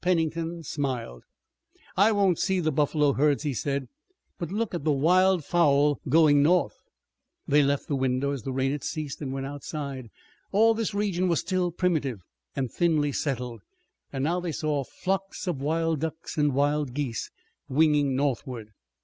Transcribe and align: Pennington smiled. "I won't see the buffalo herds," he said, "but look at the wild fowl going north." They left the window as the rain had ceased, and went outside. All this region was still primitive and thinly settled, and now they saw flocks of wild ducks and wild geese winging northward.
Pennington 0.00 0.64
smiled. 0.64 1.22
"I 1.96 2.10
won't 2.10 2.40
see 2.40 2.58
the 2.58 2.72
buffalo 2.72 3.12
herds," 3.12 3.44
he 3.44 3.54
said, 3.54 3.86
"but 4.36 4.50
look 4.50 4.74
at 4.74 4.82
the 4.82 4.90
wild 4.90 5.44
fowl 5.44 6.00
going 6.08 6.42
north." 6.42 6.82
They 7.46 7.62
left 7.62 7.86
the 7.86 7.94
window 7.94 8.32
as 8.32 8.42
the 8.42 8.50
rain 8.50 8.72
had 8.72 8.82
ceased, 8.82 9.22
and 9.22 9.32
went 9.32 9.46
outside. 9.46 10.10
All 10.50 10.74
this 10.74 10.94
region 10.94 11.28
was 11.28 11.38
still 11.38 11.70
primitive 11.70 12.22
and 12.56 12.68
thinly 12.68 13.12
settled, 13.12 13.60
and 14.12 14.24
now 14.24 14.40
they 14.40 14.50
saw 14.50 14.82
flocks 14.82 15.46
of 15.46 15.60
wild 15.62 16.00
ducks 16.00 16.36
and 16.36 16.56
wild 16.56 16.92
geese 16.92 17.30
winging 17.68 18.16
northward. 18.16 18.72